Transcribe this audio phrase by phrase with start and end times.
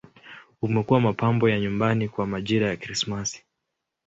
[0.61, 3.45] Umekuwa mapambo ya nyumbani kwa majira ya Krismasi.